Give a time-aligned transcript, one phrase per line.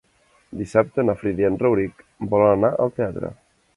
[0.61, 2.01] Dissabte na Frida i en Rauric
[2.35, 3.33] volen anar al teatre.